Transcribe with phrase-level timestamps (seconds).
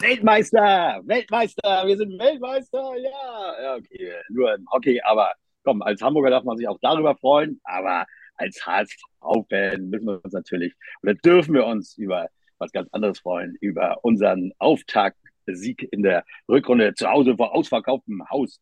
[0.00, 3.62] Weltmeister, Weltmeister, wir sind Weltmeister, ja.
[3.62, 3.76] ja.
[3.76, 8.06] Okay, nur im Hockey, aber komm, als Hamburger darf man sich auch darüber freuen, aber
[8.36, 12.28] als HSV-Fan müssen wir uns natürlich oder dürfen wir uns über
[12.58, 18.60] was ganz anderes freuen, über unseren Auftaktsieg in der Rückrunde zu Hause vor ausverkauftem Haus.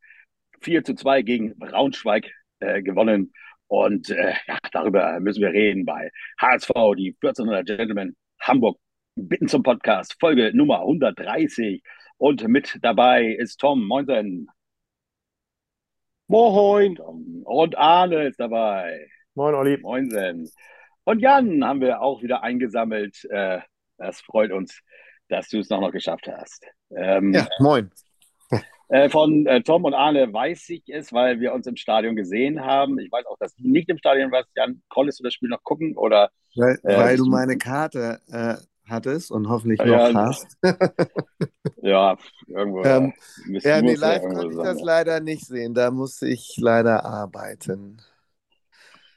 [0.60, 3.32] 4 zu 2 gegen Braunschweig äh, gewonnen.
[3.68, 6.10] Und äh, ja, darüber müssen wir reden bei
[6.40, 8.78] HSV, die 1400 Gentlemen Hamburg.
[9.26, 11.82] Bitten zum Podcast, Folge Nummer 130.
[12.18, 13.84] Und mit dabei ist Tom.
[13.84, 14.48] Moinsen.
[16.28, 16.98] Moin.
[16.98, 19.08] Und Arne ist dabei.
[19.34, 19.78] Moin, Olli.
[19.78, 20.48] Moinsen.
[21.04, 23.24] Und Jan haben wir auch wieder eingesammelt.
[23.30, 23.60] Äh,
[23.96, 24.80] das freut uns,
[25.28, 26.64] dass du es noch, noch geschafft hast.
[26.90, 27.90] Ähm, ja, moin.
[28.90, 32.64] Äh, von äh, Tom und Arne weiß ich es, weil wir uns im Stadion gesehen
[32.64, 32.98] haben.
[32.98, 34.48] Ich weiß auch, dass du nicht im Stadion warst.
[34.56, 35.94] Jan, konntest du das Spiel noch gucken?
[35.96, 38.54] Oder, weil, äh, weil du meine Karte äh,
[38.90, 40.56] hattest und hoffentlich noch hast.
[41.82, 42.84] ja, irgendwo.
[42.84, 43.12] Ähm,
[43.46, 45.74] ja, nee, live konnte ich das leider nicht sehen.
[45.74, 47.98] Da musste ich leider arbeiten.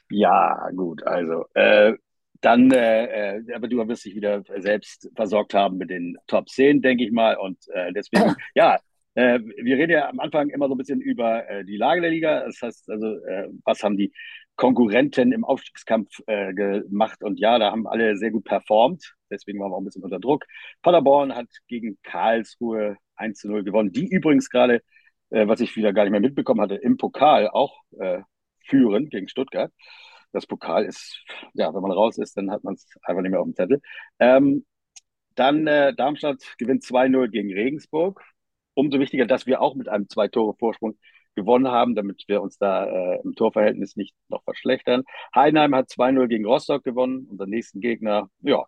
[0.09, 1.45] Ja, gut, also.
[1.53, 1.93] Äh,
[2.41, 6.81] dann, äh, äh, aber du wirst dich wieder selbst versorgt haben mit den Top 10,
[6.81, 7.37] denke ich mal.
[7.37, 8.79] Und äh, deswegen, ja,
[9.13, 12.09] äh, wir reden ja am Anfang immer so ein bisschen über äh, die Lage der
[12.09, 12.43] Liga.
[12.45, 14.11] Das heißt, also, äh, was haben die
[14.55, 17.23] Konkurrenten im Aufstiegskampf äh, gemacht?
[17.23, 19.15] Und ja, da haben alle sehr gut performt.
[19.29, 20.45] Deswegen waren wir auch ein bisschen unter Druck.
[20.81, 23.91] Paderborn hat gegen Karlsruhe 1 zu 0 gewonnen.
[23.91, 24.81] Die übrigens gerade,
[25.29, 28.21] äh, was ich wieder gar nicht mehr mitbekommen hatte, im Pokal auch äh,
[28.65, 29.71] führen gegen Stuttgart.
[30.33, 33.41] Das Pokal ist, ja, wenn man raus ist, dann hat man es einfach nicht mehr
[33.41, 33.81] auf dem Zettel.
[34.19, 34.65] Ähm,
[35.35, 38.21] dann äh, Darmstadt gewinnt 2-0 gegen Regensburg
[38.73, 40.97] umso wichtiger, dass wir auch mit einem Zwei-Tore-Vorsprung
[41.35, 45.03] gewonnen haben, damit wir uns da äh, im Torverhältnis nicht noch verschlechtern.
[45.35, 48.29] Heidenheim hat 2-0 gegen Rostock gewonnen, unser nächsten Gegner.
[48.41, 48.65] Ja.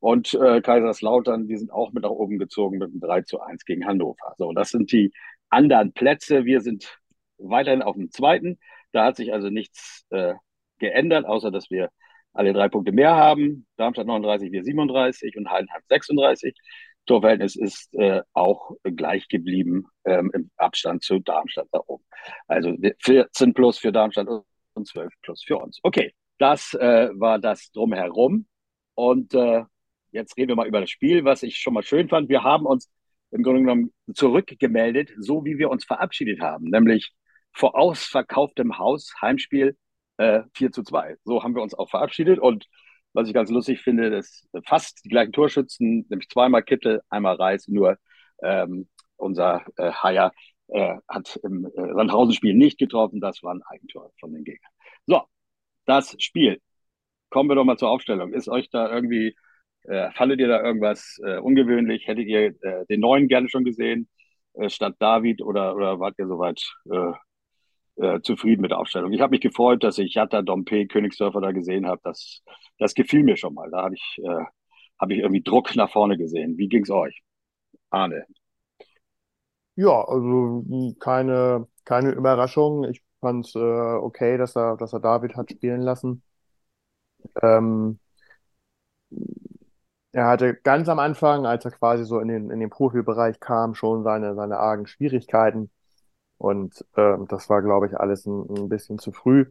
[0.00, 3.64] Und äh, Kaiserslautern, die sind auch mit nach oben gezogen mit einem 3 zu 1
[3.64, 4.34] gegen Hannover.
[4.36, 5.12] So, das sind die
[5.48, 6.44] anderen Plätze.
[6.44, 6.98] Wir sind
[7.38, 8.58] weiterhin auf dem zweiten.
[8.92, 10.34] Da hat sich also nichts äh,
[10.78, 11.90] geändert, außer dass wir
[12.34, 13.66] alle drei Punkte mehr haben.
[13.76, 16.54] Darmstadt 39, wir 37 und Heidenheim 36.
[17.06, 22.04] Torverhältnis ist äh, auch gleich geblieben ähm, im Abstand zu Darmstadt da oben.
[22.46, 25.78] Also 14 plus für Darmstadt und 12 plus für uns.
[25.82, 28.46] Okay, das äh, war das drumherum.
[28.94, 29.64] Und äh,
[30.12, 32.28] jetzt reden wir mal über das Spiel, was ich schon mal schön fand.
[32.28, 32.90] Wir haben uns
[33.30, 37.12] im Grunde genommen zurückgemeldet, so wie wir uns verabschiedet haben, nämlich
[37.52, 39.76] vor ausverkauftem Haus, Heimspiel
[40.18, 41.16] äh, 4 zu 2.
[41.24, 42.66] So haben wir uns auch verabschiedet und
[43.14, 47.68] was ich ganz lustig finde, dass fast die gleichen Torschützen, nämlich zweimal Kittel, einmal Reis,
[47.68, 47.96] nur
[48.42, 50.32] ähm, unser äh, Haier
[50.68, 53.20] äh, hat im äh, Sandhausen-Spiel nicht getroffen.
[53.20, 54.72] Das war ein Eigentor von den Gegnern.
[55.06, 55.22] So,
[55.86, 56.60] das Spiel.
[57.30, 58.32] Kommen wir doch mal zur Aufstellung.
[58.32, 59.36] Ist euch da irgendwie,
[59.84, 62.06] äh, fandet ihr da irgendwas äh, ungewöhnlich?
[62.06, 64.08] Hättet ihr äh, den neuen gerne schon gesehen,
[64.54, 66.60] äh, statt David, oder, oder wart ihr soweit
[67.96, 69.12] äh, zufrieden mit der Aufstellung.
[69.12, 72.00] Ich habe mich gefreut, dass ich Jatta, Dompe, Königsdörfer da gesehen habe.
[72.04, 72.42] Das,
[72.78, 73.70] das gefiel mir schon mal.
[73.70, 74.44] Da habe ich, äh,
[74.98, 76.58] hab ich irgendwie Druck nach vorne gesehen.
[76.58, 77.22] Wie ging es euch?
[77.90, 78.26] Arne.
[79.76, 82.84] Ja, also hm, keine, keine Überraschung.
[82.84, 86.22] Ich fand es äh, okay, dass er, dass er David hat spielen lassen.
[87.42, 87.98] Ähm,
[90.12, 93.74] er hatte ganz am Anfang, als er quasi so in den, in den Profibereich kam,
[93.74, 95.70] schon seine, seine argen Schwierigkeiten.
[96.38, 99.46] Und ähm, das war, glaube ich, alles ein, ein bisschen zu früh.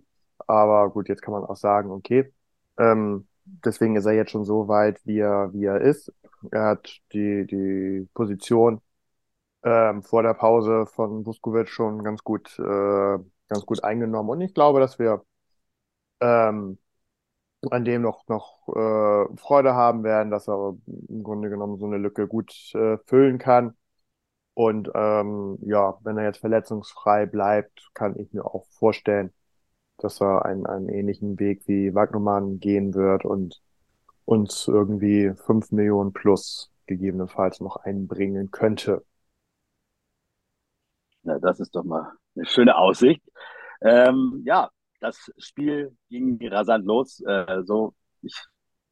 [0.47, 2.31] Aber gut, jetzt kann man auch sagen, okay,
[2.77, 6.11] ähm, deswegen ist er jetzt schon so weit, wie er, wie er ist.
[6.51, 8.81] Er hat die, die Position
[9.63, 12.63] ähm, vor der Pause von Vuskovic schon ganz gut, äh,
[13.49, 14.29] ganz gut eingenommen.
[14.29, 15.23] Und ich glaube, dass wir
[16.21, 16.77] ähm,
[17.71, 20.75] an dem noch, noch äh, Freude haben werden, dass er
[21.09, 23.75] im Grunde genommen so eine Lücke gut äh, füllen kann.
[24.53, 29.33] Und ähm, ja, wenn er jetzt verletzungsfrei bleibt, kann ich mir auch vorstellen,
[29.97, 33.61] dass er einen, einen ähnlichen Weg wie Wagnermann gehen wird und
[34.25, 39.03] uns irgendwie fünf Millionen plus gegebenenfalls noch einbringen könnte.
[41.23, 43.21] Na, das ist doch mal eine schöne Aussicht.
[43.81, 44.69] Ähm, ja,
[44.99, 47.21] das Spiel ging rasant los.
[47.25, 48.35] Äh, so, ich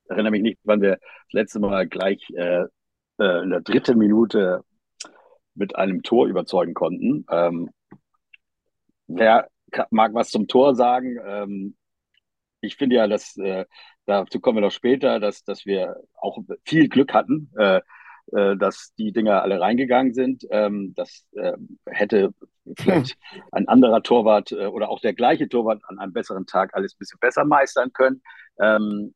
[0.09, 2.65] erinnere mich nicht, wann wir das letzte Mal gleich äh,
[3.19, 4.63] äh in der dritten Minute
[5.61, 7.25] mit einem Tor überzeugen konnten.
[7.29, 7.69] Ähm,
[9.07, 9.47] wer
[9.91, 11.17] mag was zum Tor sagen?
[11.25, 11.77] Ähm,
[12.61, 13.65] ich finde ja, dass äh,
[14.05, 17.81] dazu kommen wir noch später, dass, dass wir auch viel Glück hatten, äh,
[18.33, 20.45] äh, dass die Dinger alle reingegangen sind.
[20.49, 21.53] Ähm, das äh,
[21.85, 22.33] hätte
[22.77, 23.17] vielleicht
[23.51, 26.99] ein anderer Torwart äh, oder auch der gleiche Torwart an einem besseren Tag alles ein
[26.99, 28.21] bisschen besser meistern können.
[28.59, 29.13] Ähm,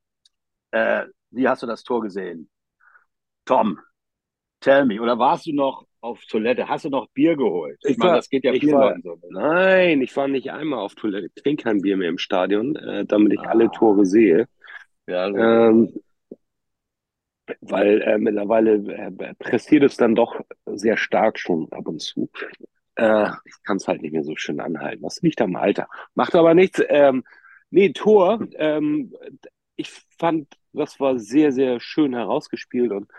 [0.71, 2.49] äh, wie hast du das Tor gesehen?
[3.45, 3.79] Tom,
[4.65, 4.99] tell me.
[4.99, 6.67] Oder warst du noch auf Toilette?
[6.67, 7.77] Hast du noch Bier geholt?
[7.83, 9.19] Ich, ich meine, das geht ja vielen Leuten so.
[9.29, 11.27] Nein, ich war nicht einmal auf Toilette.
[11.27, 13.49] Ich trinke kein Bier mehr im Stadion, äh, damit ich ah.
[13.51, 14.47] alle Tore sehe.
[15.07, 15.93] Ja, ähm,
[17.61, 22.29] weil äh, mittlerweile äh, pressiert es dann doch sehr stark schon ab und zu.
[22.95, 25.03] Äh, ich kann es halt nicht mehr so schön anhalten.
[25.03, 25.87] Das liegt am Alter.
[26.15, 26.81] Macht aber nichts.
[26.89, 27.23] Ähm,
[27.69, 28.39] nee, Tor.
[28.55, 29.13] Ähm,
[29.75, 33.11] ich fand, das war sehr, sehr schön herausgespielt und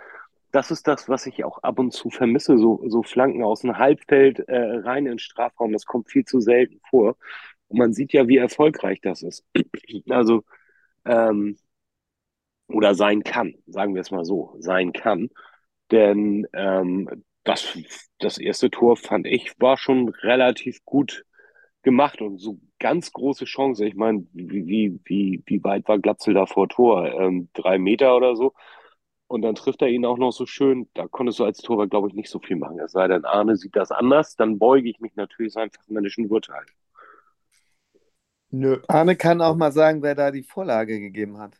[0.56, 3.76] das ist das, was ich auch ab und zu vermisse, so, so Flanken aus dem
[3.76, 5.72] Halbfeld äh, rein in den Strafraum.
[5.72, 7.18] Das kommt viel zu selten vor.
[7.68, 9.44] Und man sieht ja, wie erfolgreich das ist.
[10.08, 10.44] also,
[11.04, 11.58] ähm,
[12.68, 15.28] oder sein kann, sagen wir es mal so, sein kann.
[15.90, 17.76] Denn ähm, das,
[18.18, 21.26] das erste Tor, fand ich, war schon relativ gut
[21.82, 23.86] gemacht und so ganz große Chance.
[23.86, 27.12] Ich meine, wie, wie, wie, wie weit war Glatzel da vor Tor?
[27.12, 28.54] Ähm, drei Meter oder so.
[29.28, 30.88] Und dann trifft er ihn auch noch so schön.
[30.94, 32.78] Da konntest du als Torwart, glaube ich, nicht so viel machen.
[32.78, 36.64] Es sei denn, Arne sieht das anders, dann beuge ich mich natürlich seinem fachmännischen Urteil.
[38.50, 38.80] Nö.
[38.86, 41.58] Arne kann auch mal sagen, wer da die Vorlage gegeben hat.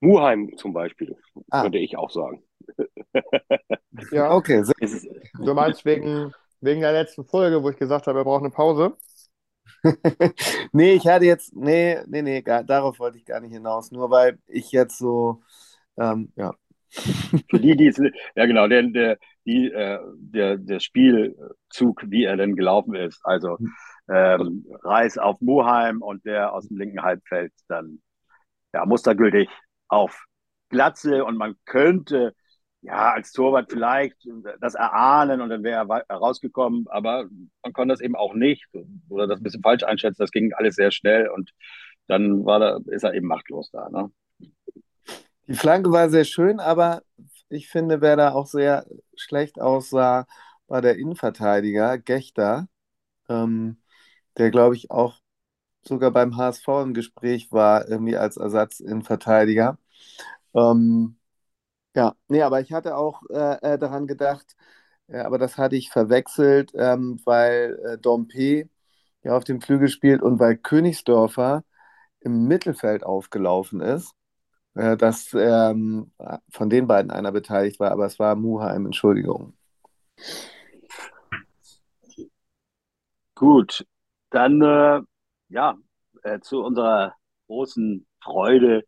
[0.00, 1.16] Muheim zum Beispiel,
[1.50, 1.62] ah.
[1.62, 2.42] könnte ich auch sagen.
[4.10, 4.62] ja, okay.
[5.40, 8.96] Du meinst wegen, wegen der letzten Folge, wo ich gesagt habe, wir brauchen eine Pause?
[10.72, 13.90] nee, ich hatte jetzt, nee, nee, nee, gar, darauf wollte ich gar nicht hinaus.
[13.90, 15.42] Nur weil ich jetzt so,
[15.96, 16.54] ähm, ja.
[17.50, 17.98] Für die, die es,
[18.34, 23.20] ja genau, der, der, die, äh, der, der Spielzug, wie er denn gelaufen ist.
[23.24, 23.58] Also
[24.08, 28.00] ähm, Reis auf Muheim und der aus dem linken Halbfeld dann
[28.72, 29.48] ja, mustergültig
[29.88, 30.24] auf
[30.68, 32.34] Glatze und man könnte
[32.82, 34.16] ja als Torwart vielleicht
[34.60, 37.26] das erahnen und dann wäre er rausgekommen, aber
[37.62, 38.66] man konnte das eben auch nicht
[39.08, 40.22] oder das ein bisschen falsch einschätzen.
[40.22, 41.50] Das ging alles sehr schnell und
[42.06, 43.88] dann war da, ist er eben machtlos da.
[43.90, 44.10] Ne?
[45.48, 47.02] Die Flanke war sehr schön, aber
[47.48, 50.26] ich finde, wer da auch sehr schlecht aussah,
[50.66, 52.68] war der Innenverteidiger Gechter,
[53.28, 53.78] ähm,
[54.38, 55.20] der glaube ich auch
[55.84, 59.78] sogar beim HSV im Gespräch war, irgendwie als Ersatz in Verteidiger.
[60.54, 61.18] Ähm,
[61.96, 64.56] ja, nee, aber ich hatte auch äh, äh, daran gedacht,
[65.08, 68.68] äh, aber das hatte ich verwechselt, ähm, weil äh, Dompe
[69.24, 71.64] ja auf dem Flügel spielt und weil Königsdörfer
[72.20, 74.12] im Mittelfeld aufgelaufen ist,
[74.76, 76.12] äh, dass ähm,
[76.50, 79.54] von den beiden einer beteiligt war, aber es war Muheim, Entschuldigung.
[83.34, 83.84] Gut,
[84.30, 85.00] dann äh,
[85.48, 85.76] ja,
[86.22, 87.14] äh, zu unserer
[87.46, 88.84] großen Freude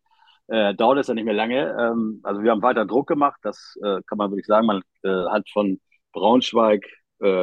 [0.47, 1.75] äh, dauert es ja nicht mehr lange.
[1.79, 4.67] Ähm, also wir haben weiter Druck gemacht, das äh, kann man wirklich sagen.
[4.67, 5.79] Man äh, hat von
[6.13, 6.85] Braunschweig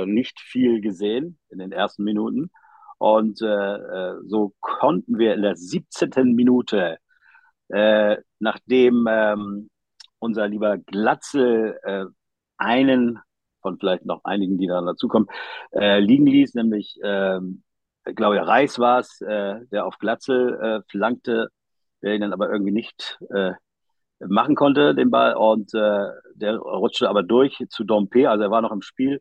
[0.06, 2.50] nicht viel gesehen in den ersten Minuten.
[2.96, 6.34] Und so konnten wir in der 17.
[6.34, 6.96] Minute,
[7.68, 9.70] nachdem ähm,
[10.18, 11.78] unser lieber Glatzel
[12.56, 13.18] einen
[13.60, 15.28] von vielleicht noch einigen, die da dazukommen,
[15.72, 17.64] liegen ließ, nämlich ähm,
[18.14, 21.48] Claudia Reis war es, äh, der auf Glatzel äh, flankte,
[22.02, 23.52] der ihn dann aber irgendwie nicht äh,
[24.20, 25.34] machen konnte, den Ball.
[25.34, 29.20] Und äh, der rutschte aber durch zu Dompe, also er war noch im Spiel.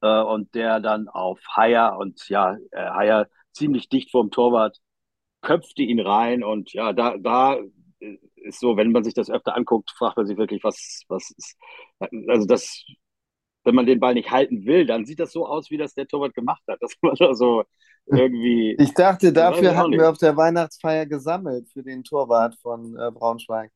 [0.00, 4.78] Äh, und der dann auf Haier und ja, äh, Haier ziemlich dicht vorm Torwart
[5.44, 6.42] köpfte ihn rein.
[6.42, 7.58] Und ja, da, da
[8.36, 11.56] ist so, wenn man sich das öfter anguckt, fragt man sich wirklich, was, was ist.
[12.28, 12.84] Also das
[13.64, 16.06] wenn man den Ball nicht halten will, dann sieht das so aus, wie das der
[16.06, 16.78] Torwart gemacht hat.
[16.84, 17.64] Das war da so
[18.06, 18.76] irgendwie.
[18.78, 23.70] Ich dachte, dafür hatten wir auf der Weihnachtsfeier gesammelt für den Torwart von äh, Braunschweig.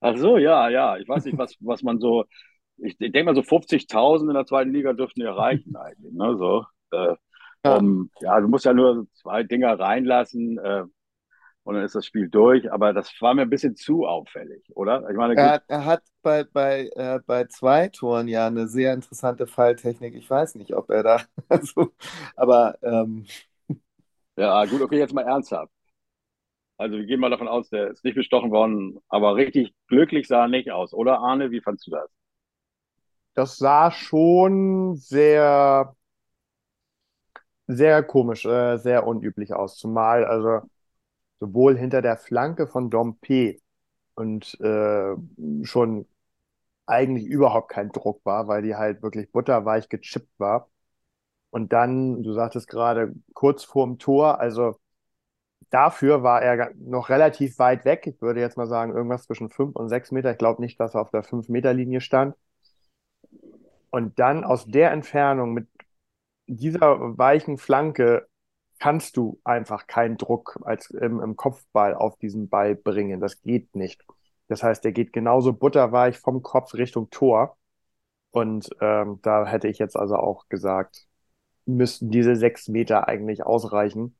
[0.00, 0.96] Ach so, ja, ja.
[0.96, 2.24] Ich weiß nicht, was, was man so.
[2.78, 6.12] Ich, ich denke mal, so 50.000 in der zweiten Liga dürften die erreichen eigentlich.
[6.12, 6.36] Ne?
[6.36, 7.14] So, äh,
[7.64, 7.76] ja.
[7.76, 10.58] Um, ja, du musst ja nur zwei Dinger reinlassen.
[10.58, 10.84] Äh,
[11.64, 12.72] und dann ist das Spiel durch.
[12.72, 15.08] Aber das war mir ein bisschen zu auffällig, oder?
[15.08, 19.46] Ich meine, er, er, hat bei, bei, äh, bei zwei Toren ja eine sehr interessante
[19.46, 20.14] Falltechnik.
[20.14, 21.20] Ich weiß nicht, ob er da.
[21.48, 21.92] Also,
[22.36, 22.76] aber.
[22.82, 23.26] Ähm...
[24.36, 25.70] Ja, gut, okay, jetzt mal ernsthaft.
[26.78, 30.44] Also, wir gehen mal davon aus, der ist nicht bestochen worden, aber richtig glücklich sah
[30.44, 31.50] er nicht aus, oder Arne?
[31.50, 32.10] Wie fandst du das?
[33.34, 35.94] Das sah schon sehr,
[37.76, 39.76] sehr komisch, äh, sehr unüblich aus.
[39.76, 40.60] Zumal, also
[41.40, 43.58] sowohl hinter der Flanke von Dompe
[44.14, 45.16] und äh,
[45.64, 46.06] schon
[46.86, 50.70] eigentlich überhaupt kein Druck war, weil die halt wirklich butterweich gechippt war.
[51.50, 54.76] Und dann, du sagtest gerade, kurz vorm Tor, also
[55.70, 58.06] dafür war er noch relativ weit weg.
[58.06, 60.32] Ich würde jetzt mal sagen, irgendwas zwischen fünf und sechs Meter.
[60.32, 62.36] Ich glaube nicht, dass er auf der fünf Meter Linie stand.
[63.90, 65.68] Und dann aus der Entfernung mit
[66.56, 68.28] dieser weichen Flanke
[68.78, 73.20] kannst du einfach keinen Druck als im, im Kopfball auf diesen Ball bringen.
[73.20, 74.04] Das geht nicht.
[74.48, 77.56] Das heißt, der geht genauso butterweich vom Kopf Richtung Tor.
[78.30, 81.06] Und ähm, da hätte ich jetzt also auch gesagt,
[81.66, 84.16] müssten diese sechs Meter eigentlich ausreichen,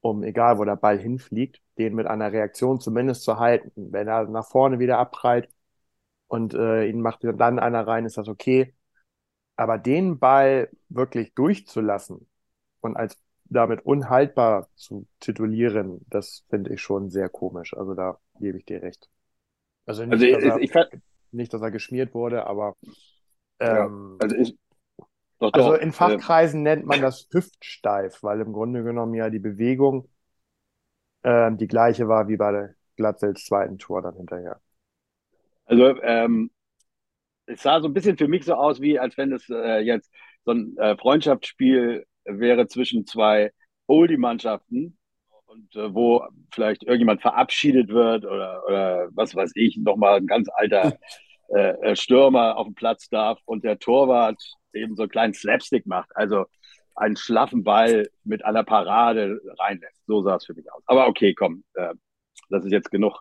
[0.00, 3.92] um, egal wo der Ball hinfliegt, den mit einer Reaktion zumindest zu halten.
[3.92, 5.48] Wenn er nach vorne wieder abprallt
[6.28, 8.74] und äh, ihn macht dann einer rein, ist das okay.
[9.62, 12.26] Aber den Ball wirklich durchzulassen
[12.80, 17.72] und als damit unhaltbar zu titulieren, das finde ich schon sehr komisch.
[17.72, 19.08] Also da gebe ich dir recht.
[19.86, 21.00] Also nicht, also ich, dass, er, ich,
[21.30, 22.74] nicht dass er geschmiert wurde, aber
[23.60, 24.58] ähm, ja, also ich,
[25.38, 29.38] doch, also in Fachkreisen äh, nennt man das Hüftsteif, weil im Grunde genommen ja die
[29.38, 30.08] Bewegung
[31.22, 34.60] äh, die gleiche war wie bei Glatzels zweiten Tor dann hinterher.
[35.66, 36.50] Also ähm,
[37.46, 40.10] es sah so ein bisschen für mich so aus, wie als wenn es äh, jetzt
[40.44, 43.52] so ein äh, Freundschaftsspiel wäre zwischen zwei
[43.86, 44.96] Oldie-Mannschaften
[45.46, 50.48] und äh, wo vielleicht irgendjemand verabschiedet wird oder, oder was weiß ich, nochmal ein ganz
[50.54, 50.96] alter
[51.48, 54.40] äh, äh, Stürmer auf dem Platz darf und der Torwart
[54.72, 56.10] eben so einen kleinen Slapstick macht.
[56.14, 56.46] Also
[56.94, 60.04] einen schlaffen Ball mit einer Parade reinlässt.
[60.06, 60.82] So sah es für mich aus.
[60.86, 61.94] Aber okay, komm, äh,
[62.48, 63.20] das ist jetzt genug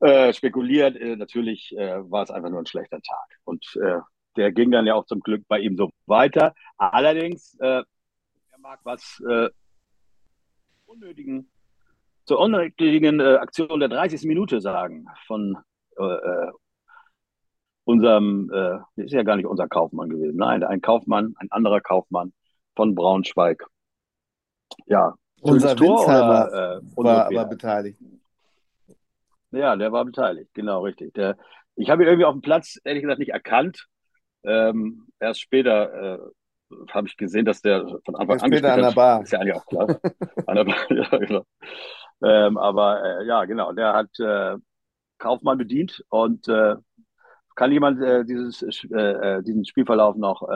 [0.00, 0.96] äh, spekuliert.
[0.96, 3.38] Äh, natürlich äh, war es einfach nur ein schlechter Tag.
[3.44, 4.00] Und äh,
[4.36, 6.54] der ging dann ja auch zum Glück bei ihm so weiter.
[6.76, 9.22] Allerdings, äh, er mag was
[10.86, 11.50] unnötigen,
[12.24, 14.24] zur unnötigen Aktion der 30.
[14.24, 15.56] Minute sagen von
[17.84, 18.50] unserem,
[18.96, 20.36] ist ja gar nicht unser Kaufmann gewesen.
[20.36, 22.32] Nein, ein Kaufmann, ein anderer Kaufmann
[22.74, 23.64] von Braunschweig.
[24.86, 25.14] Ja.
[25.40, 28.00] Unser Winzheimer äh, war aber beteiligt.
[29.56, 31.14] Ja, der war beteiligt, genau, richtig.
[31.14, 31.36] Der,
[31.76, 33.86] ich habe ihn irgendwie auf dem Platz, ehrlich gesagt, nicht erkannt.
[34.44, 36.18] Ähm, erst später äh,
[36.90, 39.22] habe ich gesehen, dass der von Anfang an gespielt an der Bar.
[39.22, 39.98] Ist ja eigentlich auch klar.
[40.46, 41.44] an der Bar, ja, genau.
[42.22, 44.56] Ähm, aber äh, ja, genau, der hat äh,
[45.18, 46.76] Kaufmann bedient und äh,
[47.54, 50.46] kann jemand äh, dieses, äh, diesen Spielverlauf noch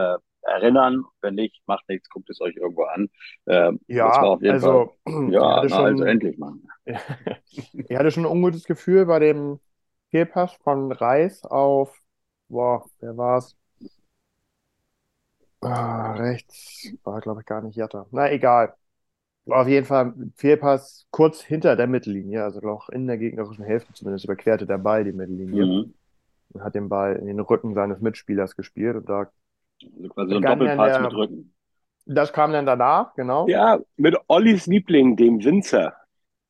[0.43, 1.05] erinnern?
[1.21, 3.09] Wenn nicht, macht nichts, guckt es euch irgendwo an.
[3.47, 6.63] Ähm, ja, also, Fall, ja, na, schon, also endlich, Mann.
[6.85, 9.61] ich hatte schon ein ungutes Gefühl bei dem
[10.11, 12.01] Fehlpass von Reis auf,
[12.49, 13.57] boah, wer war's?
[15.61, 18.07] Ah, rechts war, glaube ich, gar nicht Jatta.
[18.11, 18.75] Na, egal.
[19.47, 24.25] Auf jeden Fall Fehlpass kurz hinter der Mittellinie, also noch in der gegnerischen Hälfte zumindest
[24.25, 25.95] überquerte der Ball die Mittellinie mhm.
[26.51, 29.31] und hat den Ball in den Rücken seines Mitspielers gespielt und da
[29.83, 31.55] also quasi so ein Doppelpass der, mit Rücken.
[32.07, 33.47] Das kam dann danach, genau.
[33.49, 35.95] Ja, mit Ollis Liebling, dem Winzer.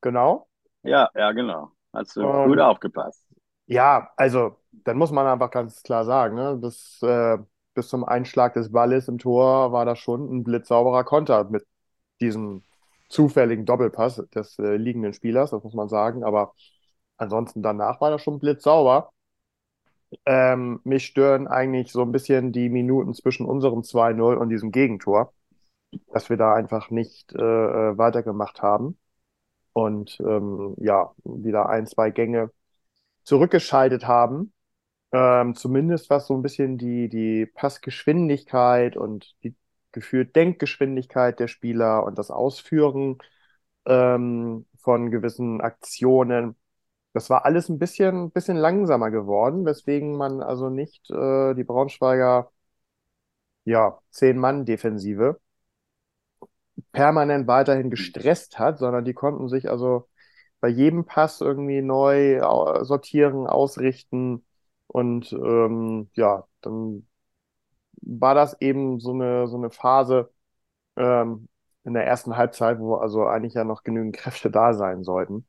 [0.01, 0.47] Genau.
[0.83, 1.71] Ja, ja, genau.
[1.93, 3.27] Hast du um, gut aufgepasst.
[3.67, 7.37] Ja, also, dann muss man einfach ganz klar sagen, ne, bis, äh,
[7.73, 11.65] bis zum Einschlag des Balles im Tor war das schon ein blitzsauberer Konter mit
[12.19, 12.63] diesem
[13.09, 16.23] zufälligen Doppelpass des äh, liegenden Spielers, das muss man sagen.
[16.23, 16.53] Aber
[17.17, 19.11] ansonsten danach war das schon blitzsauber.
[20.25, 25.33] Ähm, mich stören eigentlich so ein bisschen die Minuten zwischen unserem 2-0 und diesem Gegentor,
[26.13, 28.97] dass wir da einfach nicht äh, äh, weitergemacht haben
[29.73, 32.51] und ähm, ja, wieder ein, zwei Gänge
[33.23, 34.53] zurückgeschaltet haben.
[35.13, 39.55] Ähm, zumindest was so ein bisschen die, die Passgeschwindigkeit und die
[39.91, 43.17] gefühlt Denkgeschwindigkeit der Spieler und das Ausführen
[43.85, 46.55] ähm, von gewissen Aktionen
[47.13, 52.51] das war alles ein bisschen, bisschen langsamer geworden, weswegen man also nicht äh, die Braunschweiger,
[53.65, 55.39] ja, Zehn-Mann-Defensive
[56.91, 60.07] permanent weiterhin gestresst hat, sondern die konnten sich also
[60.59, 62.41] bei jedem Pass irgendwie neu
[62.83, 64.45] sortieren, ausrichten
[64.87, 67.07] und ähm, ja, dann
[68.01, 70.31] war das eben so eine, so eine Phase
[70.97, 71.49] ähm,
[71.85, 75.47] in der ersten Halbzeit, wo also eigentlich ja noch genügend Kräfte da sein sollten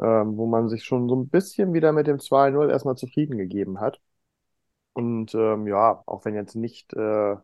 [0.00, 3.80] ähm, wo man sich schon so ein bisschen wieder mit dem 2-0 erstmal zufrieden gegeben
[3.80, 4.00] hat.
[4.94, 7.36] Und ähm, ja, auch wenn jetzt nicht äh,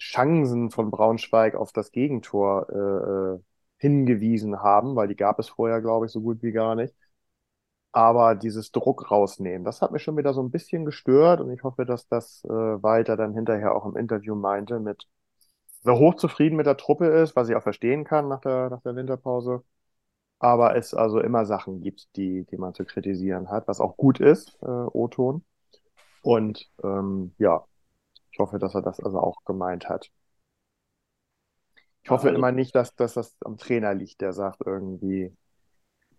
[0.00, 3.40] Chancen von Braunschweig auf das Gegentor äh, äh,
[3.78, 6.94] hingewiesen haben, weil die gab es vorher, glaube ich, so gut wie gar nicht.
[7.92, 11.62] Aber dieses Druck rausnehmen, das hat mich schon wieder so ein bisschen gestört und ich
[11.64, 15.08] hoffe, dass das äh, Walter dann hinterher auch im Interview meinte, mit
[15.84, 18.96] so hochzufrieden mit der Truppe ist, was ich auch verstehen kann nach der, nach der
[18.96, 19.64] Winterpause
[20.38, 24.20] aber es also immer Sachen gibt, die, die man zu kritisieren hat, was auch gut
[24.20, 25.44] ist, äh, O-Ton.
[26.22, 27.64] Und ähm, ja,
[28.30, 30.10] ich hoffe, dass er das also auch gemeint hat.
[32.02, 35.36] Ich hoffe also, immer nicht, dass, dass das am Trainer liegt, der sagt irgendwie,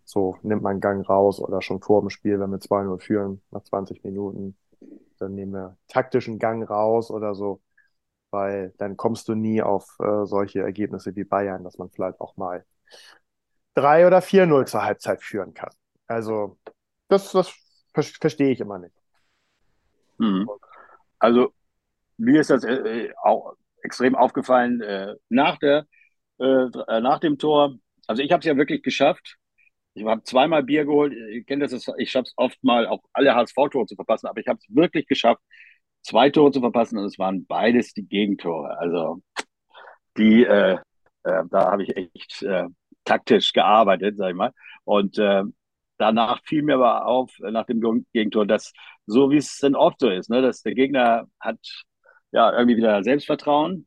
[0.04, 3.62] so nimmt man Gang raus oder schon vor dem Spiel, wenn wir 2-0 führen, nach
[3.62, 4.56] 20 Minuten,
[5.18, 7.60] dann nehmen wir taktischen Gang raus oder so,
[8.30, 12.36] weil dann kommst du nie auf äh, solche Ergebnisse wie Bayern, dass man vielleicht auch
[12.36, 12.64] mal
[13.80, 15.70] 3 oder 4-0 zur Halbzeit führen kann.
[16.06, 16.58] Also,
[17.08, 17.52] das, das
[17.92, 18.94] verstehe ich immer nicht.
[20.18, 20.48] Mhm.
[21.18, 21.52] Also
[22.18, 25.86] mir ist das äh, auch extrem aufgefallen äh, nach, der,
[26.38, 27.76] äh, äh nach dem Tor.
[28.06, 29.36] Also ich habe es ja wirklich geschafft.
[29.94, 31.12] Ich habe zweimal Bier geholt.
[31.30, 34.46] Ich kenne das, ich schaffe es oft mal auch alle HSV-Tore zu verpassen, aber ich
[34.46, 35.42] habe es wirklich geschafft,
[36.02, 38.78] zwei Tore zu verpassen und es waren beides die Gegentore.
[38.78, 39.22] Also
[40.16, 40.78] die, äh,
[41.24, 42.66] äh, da habe ich echt äh,
[43.04, 44.52] taktisch gearbeitet, sag ich mal.
[44.84, 45.42] Und äh,
[45.98, 48.72] danach fiel mir aber auf, nach dem Gegentor, dass
[49.06, 51.58] so wie es dann oft so ist, ne, dass der Gegner hat
[52.32, 53.86] ja irgendwie wieder Selbstvertrauen.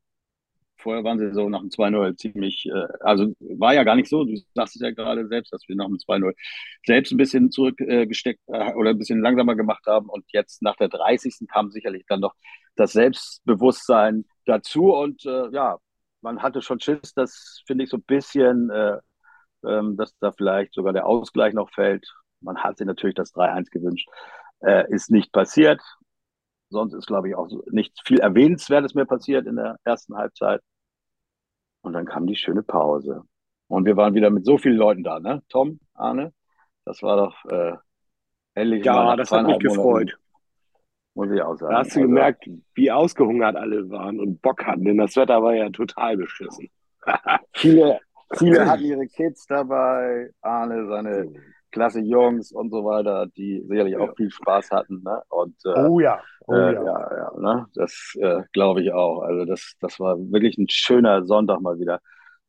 [0.76, 4.24] Vorher waren sie so nach dem 2-0 ziemlich, äh, also war ja gar nicht so,
[4.24, 6.34] du sagst es ja gerade selbst, dass wir nach dem 2-0
[6.84, 10.88] selbst ein bisschen zurückgesteckt äh, oder ein bisschen langsamer gemacht haben und jetzt nach der
[10.88, 11.46] 30.
[11.50, 12.34] kam sicherlich dann noch
[12.76, 15.78] das Selbstbewusstsein dazu und äh, ja,
[16.24, 18.98] man hatte schon Schiss, das finde ich so ein bisschen, äh,
[19.64, 22.12] ähm, dass da vielleicht sogar der Ausgleich noch fällt.
[22.40, 24.08] Man hat sich natürlich das 3-1 gewünscht.
[24.60, 25.80] Äh, ist nicht passiert.
[26.70, 30.62] Sonst ist, glaube ich, auch nichts viel Erwähnenswertes mehr passiert in der ersten Halbzeit.
[31.82, 33.22] Und dann kam die schöne Pause.
[33.68, 35.42] Und wir waren wieder mit so vielen Leuten da, ne?
[35.50, 36.32] Tom, Arne,
[36.86, 37.76] das war doch äh,
[38.54, 38.84] endlich.
[38.84, 40.18] Ja, das hat mich gefreut.
[41.14, 41.72] Muss ich auch sagen.
[41.72, 45.42] Da hast du also, gemerkt, wie ausgehungert alle waren und Bock hatten, denn das Wetter
[45.42, 46.68] war ja total beschissen.
[47.52, 48.00] viele,
[48.36, 51.32] viele hatten ihre Kids dabei, Arne, seine
[51.74, 55.02] klasse Jungs und so weiter, die sicherlich auch viel Spaß hatten.
[55.04, 55.20] Ne?
[55.28, 56.20] Und, äh, oh ja.
[56.46, 56.84] Oh, äh, ja.
[56.84, 57.66] ja, ja ne?
[57.74, 59.22] Das äh, glaube ich auch.
[59.22, 62.00] Also das, das war wirklich ein schöner Sonntag mal wieder.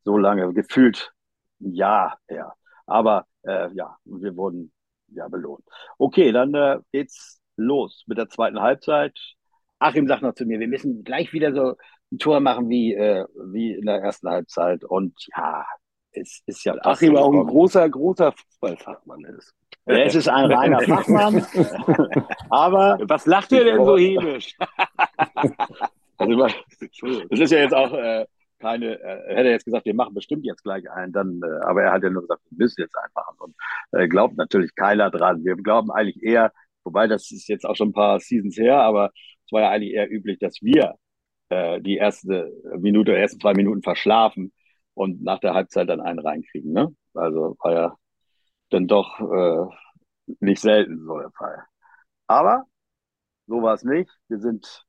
[0.04, 1.12] So lange, gefühlt
[1.60, 2.54] ein Jahr her.
[2.86, 4.72] Aber äh, ja, wir wurden
[5.08, 5.64] ja belohnt.
[5.98, 9.18] Okay, dann äh, geht's los mit der zweiten Halbzeit.
[9.78, 11.74] Achim sagt noch zu mir, wir müssen gleich wieder so
[12.12, 14.84] ein Tor machen wie, äh, wie in der ersten Halbzeit.
[14.84, 15.66] Und ja,
[16.12, 19.54] es ist ja Achim auch ein großer, großer Fußballfachmann ist.
[19.86, 21.46] Ja, es ist ein reiner Fachmann.
[22.50, 22.98] aber.
[23.02, 24.56] Was lacht ihr denn so hämisch?
[26.16, 28.26] also, das ist ja jetzt auch äh,
[28.58, 31.92] keine, äh, hätte jetzt gesagt, wir machen bestimmt jetzt gleich einen, dann, äh, aber er
[31.92, 33.36] hat ja nur gesagt, wir müssen jetzt einen machen.
[33.38, 33.54] Und
[33.92, 35.44] äh, glaubt natürlich keiner dran.
[35.44, 36.52] Wir glauben eigentlich eher,
[36.86, 39.10] wobei das ist jetzt auch schon ein paar Seasons her, aber
[39.44, 40.94] es war ja eigentlich eher üblich, dass wir
[41.50, 44.52] äh, die erste Minute, die ersten zwei Minuten verschlafen
[44.94, 46.72] und nach der Halbzeit dann einen reinkriegen.
[46.72, 46.94] Ne?
[47.14, 47.96] Also war ja
[48.70, 49.66] dann doch äh,
[50.40, 51.64] nicht selten so der Fall.
[52.26, 52.64] Aber
[53.46, 54.10] so war es nicht.
[54.28, 54.84] Wir sind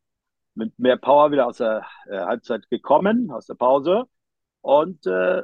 [0.56, 4.06] mit mehr Power wieder aus der äh, Halbzeit gekommen, aus der Pause.
[4.62, 5.44] Und äh,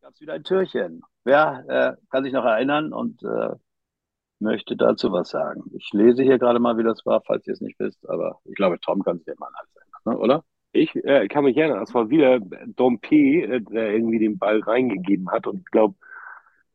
[0.00, 1.02] gab es wieder ein Türchen.
[1.24, 3.54] Wer äh, kann sich noch erinnern und äh,
[4.42, 5.70] möchte dazu was sagen?
[5.74, 8.54] Ich lese hier gerade mal, wie das war, falls ihr es nicht wisst, aber ich
[8.54, 10.18] glaube, Tom kann sich immer an alles erinnern, ne?
[10.18, 10.44] oder?
[10.72, 15.30] Ich äh, kann mich erinnern, es war wieder Dompe, äh, der irgendwie den Ball reingegeben
[15.30, 15.94] hat und ich glaube,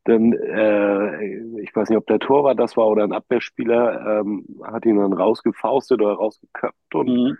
[0.07, 4.85] dann, äh, ich weiß nicht, ob der Torwart das war oder ein Abwehrspieler, ähm, hat
[4.85, 7.37] ihn dann rausgefaustet oder rausgeköpft und mhm.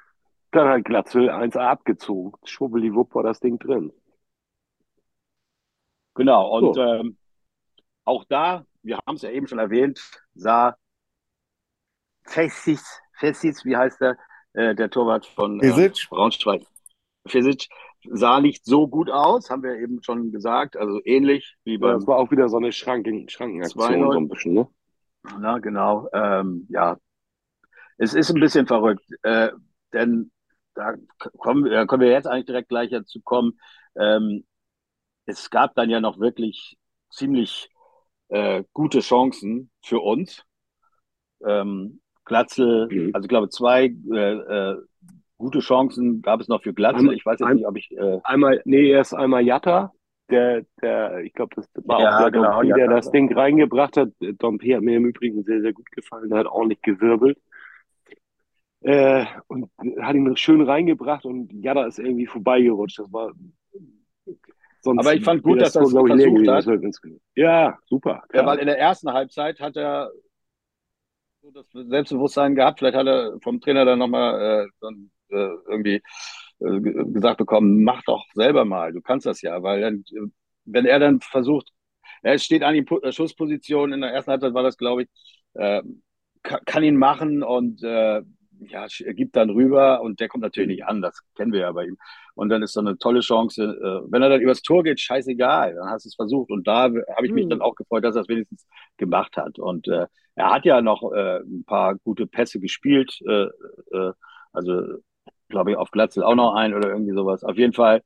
[0.51, 2.33] dann hat Glatzel 1A abgezogen.
[2.43, 3.93] Schwubbeliwupp war das Ding drin.
[6.15, 6.81] Genau, und so.
[6.81, 7.17] ähm,
[8.03, 9.99] auch da, wir haben es ja eben schon erwähnt,
[10.33, 10.75] sah
[12.23, 14.17] Fessis, Fessis, wie heißt der,
[14.53, 16.63] äh, der Torwart von äh, Braunschweig.
[17.27, 17.67] Fesic
[18.09, 20.77] sah nicht so gut aus, haben wir eben schon gesagt.
[20.77, 21.89] Also ähnlich wie beim.
[21.89, 24.67] Ja, das war auch wieder so eine Schranken, Schrankenaktion, so ein bisschen, ne?
[25.39, 26.07] Na, genau.
[26.13, 26.97] Ähm, ja,
[27.97, 29.49] es ist ein bisschen verrückt, äh,
[29.93, 30.31] denn
[30.73, 30.93] da
[31.37, 33.59] kommen, da können wir jetzt eigentlich direkt gleich dazu kommen.
[33.95, 34.45] Ähm,
[35.25, 36.77] es gab dann ja noch wirklich
[37.09, 37.69] ziemlich
[38.29, 40.43] äh, gute Chancen für uns.
[41.45, 43.11] Ähm, Glatzel, mhm.
[43.13, 44.77] also ich glaube, zwei äh, äh,
[45.37, 47.13] gute Chancen gab es noch für Glatzel.
[47.13, 47.91] ich weiß jetzt nicht, ob ich.
[47.91, 49.93] Äh, einmal, nee, erst einmal Jatta,
[50.29, 53.97] der, der, ich glaube, das war ja, auch der genau, Dompi, der das Ding reingebracht
[53.97, 54.09] hat.
[54.19, 57.37] Dompi hat mir im Übrigen sehr, sehr gut gefallen, der hat ordentlich gewirbelt.
[58.81, 62.99] Äh, und hat ihn schön reingebracht und Jatta ist irgendwie vorbeigerutscht.
[62.99, 63.31] Das war.
[64.87, 66.65] Sonst Aber ich fand gut, dass das, das versucht hat.
[67.35, 68.23] Ja, super.
[68.33, 70.11] Ja, weil in der ersten Halbzeit hat er
[71.41, 72.79] so das Selbstbewusstsein gehabt.
[72.79, 74.87] Vielleicht hat er vom Trainer dann nochmal äh,
[75.29, 76.01] äh, irgendwie
[76.59, 80.03] äh, gesagt bekommen, mach doch selber mal, du kannst das ja, weil dann,
[80.65, 81.69] wenn er dann versucht,
[82.21, 85.09] er steht an die äh, Schussposition, in der ersten Halbzeit war das, glaube ich,
[85.53, 85.81] äh,
[86.43, 88.21] kann, kann, ihn machen und äh,
[88.59, 91.85] ja, gibt dann rüber und der kommt natürlich nicht an, das kennen wir ja bei
[91.85, 91.97] ihm.
[92.37, 95.75] Und dann ist so eine tolle Chance, äh, wenn er dann übers Tor geht, scheißegal,
[95.75, 96.51] dann hast du es versucht.
[96.51, 97.49] Und da habe ich mich mhm.
[97.49, 99.59] dann auch gefreut, dass er es wenigstens gemacht hat.
[99.59, 103.47] Und äh, er hat ja noch äh, ein paar gute Pässe gespielt, äh,
[103.91, 104.13] äh,
[104.53, 104.99] also
[105.49, 107.43] glaube ich, auf Glatzel auch noch ein oder irgendwie sowas.
[107.43, 108.01] Auf jeden Fall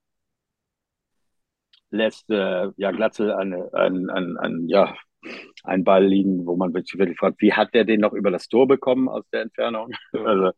[1.90, 4.96] lässt äh, ja Glatzel eine, ein, ein, ein, ja,
[5.64, 8.48] einen Ball liegen, wo man sich wirklich fragt, wie hat der den noch über das
[8.48, 9.92] Tor bekommen aus der Entfernung?
[10.14, 10.52] also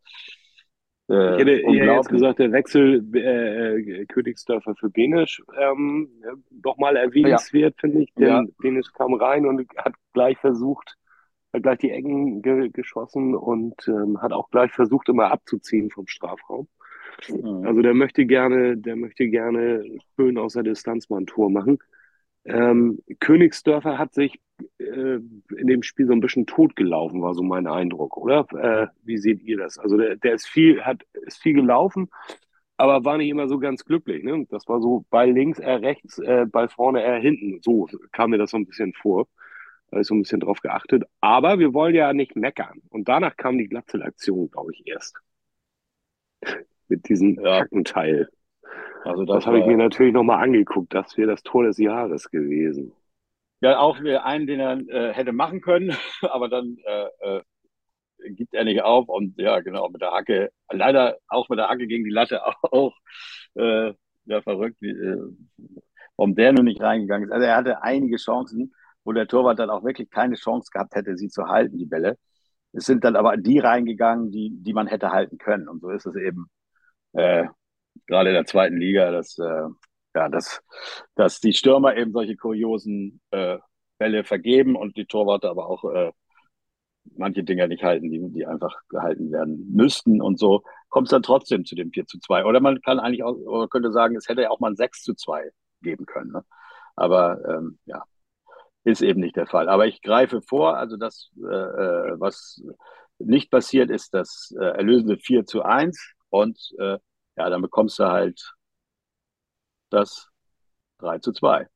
[1.10, 6.10] Äh, ich hätte eher jetzt gesagt, der Wechsel äh, äh Königsdörfer für Benisch ähm,
[6.50, 7.82] doch mal erwähnenswert, ja.
[7.82, 8.14] finde ich.
[8.16, 8.44] Denn ja.
[8.60, 10.98] Benisch kam rein und hat gleich versucht,
[11.52, 16.08] hat gleich die Ecken ge geschossen und ähm, hat auch gleich versucht, immer abzuziehen vom
[16.08, 16.68] Strafraum.
[17.28, 17.66] Mhm.
[17.66, 19.84] Also der möchte gerne, der möchte gerne
[20.16, 21.80] schön aus der Distanz mal ein Tor machen.
[22.46, 24.40] Ähm, Königsdörfer hat sich
[24.80, 28.46] äh, in dem Spiel so ein bisschen totgelaufen, war so mein Eindruck, oder?
[28.52, 29.78] Äh, wie seht ihr das?
[29.78, 32.10] Also der, der ist viel, hat ist viel gelaufen,
[32.78, 34.24] aber war nicht immer so ganz glücklich.
[34.24, 34.46] Ne?
[34.50, 37.62] Das war so Ball links, er rechts, äh, Ball vorne, er hinten.
[37.62, 39.28] So kam mir das so ein bisschen vor.
[39.92, 41.04] Da ist so ein bisschen drauf geachtet.
[41.22, 42.82] Aber wir wollen ja nicht meckern.
[42.90, 45.16] Und danach kam die Glatzel-Aktion, glaube ich, erst.
[46.88, 47.60] Mit diesem ja.
[47.60, 48.28] Hackenteil.
[49.06, 50.94] Also das, das habe ich mir natürlich nochmal angeguckt.
[50.94, 52.94] Das wäre das Tor des Jahres gewesen.
[53.62, 57.42] Ja, auch einen, den er äh, hätte machen können, aber dann äh, äh,
[58.32, 59.08] gibt er nicht auf.
[59.08, 62.94] Und ja, genau, mit der Hacke, leider auch mit der Hacke gegen die Latte auch.
[63.56, 63.94] Äh,
[64.26, 65.18] ja, verrückt, äh,
[66.16, 67.34] warum der nur nicht reingegangen ist.
[67.34, 71.18] Also er hatte einige Chancen, wo der Torwart dann auch wirklich keine Chance gehabt hätte,
[71.18, 72.18] sie zu halten, die Bälle.
[72.72, 75.68] Es sind dann aber die reingegangen, die, die man hätte halten können.
[75.68, 76.48] Und so ist es eben.
[77.14, 77.48] Äh,
[78.08, 79.68] gerade in der zweiten Liga, dass, äh,
[80.16, 80.62] ja, dass,
[81.16, 83.58] dass die Stürmer eben solche kuriosen äh,
[83.98, 86.12] Bälle vergeben und die Torwarte aber auch äh,
[87.16, 91.24] manche Dinger nicht halten, die, die einfach gehalten werden müssten und so kommt es dann
[91.24, 92.46] trotzdem zu dem 4 zu 2.
[92.46, 95.02] Oder man kann eigentlich auch, oder könnte sagen, es hätte ja auch mal ein 6
[95.02, 95.50] zu 2
[95.82, 96.32] geben können.
[96.32, 96.46] Ne?
[96.96, 98.04] Aber ähm, ja,
[98.84, 99.70] ist eben nicht der Fall.
[99.70, 102.62] Aber ich greife vor, also das, äh, äh was
[103.18, 107.00] nicht passiert, ist das äh, erlösende 4 zu 1 und äh,
[107.36, 108.54] ja, dann bekommst du halt
[109.90, 110.30] das
[111.00, 111.68] 3 zu 2.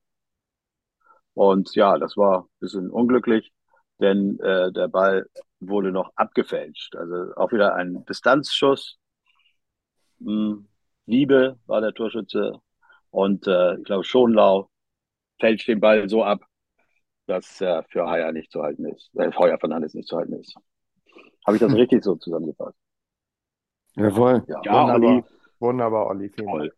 [1.34, 3.54] Und ja, das war ein bisschen unglücklich,
[4.00, 5.28] denn äh, der Ball
[5.60, 6.96] wurde noch abgefälscht.
[6.96, 8.98] Also auch wieder ein Distanzschuss.
[10.20, 10.68] Hm,
[11.06, 12.60] Liebe war der Torschütze
[13.12, 14.70] und äh, ich glaube Schonlau
[15.40, 16.42] fälscht den Ball so ab,
[17.28, 20.56] dass er für Heuer nicht zu halten ist, äh, Heuer Fernandes nicht zu halten ist.
[21.46, 21.78] Habe ich das hm.
[21.80, 22.78] richtig so zusammengefasst?
[23.96, 24.44] Jawohl.
[24.48, 25.24] Ja, ja Olli,
[25.60, 26.32] Wunderbar, Olli.
[26.32, 26.72] Toll.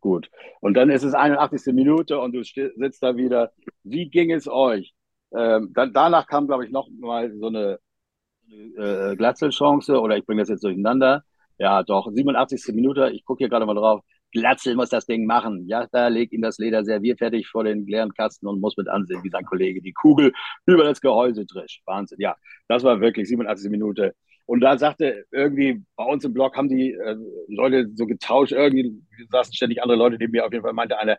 [0.00, 0.30] Gut.
[0.60, 1.74] Und dann ist es 81.
[1.74, 3.52] Minute und du sitzt da wieder.
[3.82, 4.94] Wie ging es euch?
[5.34, 7.78] Ähm, dann, danach kam, glaube ich, noch mal so eine
[8.50, 11.24] äh, Glatzel-Chance oder ich bringe das jetzt durcheinander.
[11.58, 12.74] Ja, doch, 87.
[12.74, 14.02] Minute, ich gucke hier gerade mal drauf.
[14.32, 15.66] Glatzel muss das Ding machen.
[15.66, 19.24] Ja, da legt ihm das Leder servierfertig vor den leeren Kasten und muss mit ansehen,
[19.24, 20.32] wie sein Kollege die Kugel
[20.66, 21.82] über das Gehäuse trischt.
[21.86, 22.18] Wahnsinn.
[22.20, 22.36] Ja,
[22.68, 23.70] das war wirklich 87.
[23.70, 24.14] Minute.
[24.48, 27.16] Und da sagte irgendwie, bei uns im Blog haben die äh,
[27.48, 28.94] Leute so getauscht, irgendwie
[29.28, 31.18] saßen ständig andere Leute neben mir, auf jeden Fall meinte einer,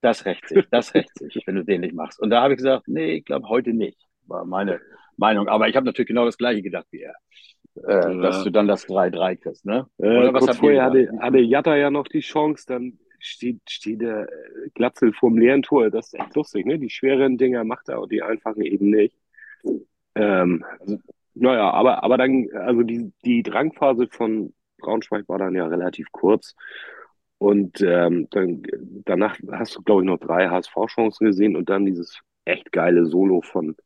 [0.00, 2.20] das rächt sich, das rächt sich, wenn du den nicht machst.
[2.20, 4.80] Und da habe ich gesagt, nee, ich glaube heute nicht, war meine
[5.16, 5.46] Meinung.
[5.46, 7.14] Aber ich habe natürlich genau das Gleiche gedacht wie er.
[7.86, 8.22] Äh, ja.
[8.22, 9.86] Dass du dann das 3-3 kriegst, ne?
[9.98, 14.28] Äh, was vorher hatte, hatte Jatta ja noch die Chance, dann steht, steht der
[14.74, 15.90] Glatzel vorm leeren Tor.
[15.90, 16.76] Das ist echt lustig, ne?
[16.80, 19.16] Die schweren Dinger macht er und die einfachen eben nicht.
[20.16, 20.98] Ähm, also,
[21.40, 26.54] naja, aber, aber dann, also die, die Drangphase von Braunschweig war dann ja relativ kurz.
[27.38, 28.62] Und ähm, dann,
[29.04, 33.42] danach hast du, glaube ich, noch drei HSV-Chancen gesehen und dann dieses echt geile Solo
[33.42, 33.76] von,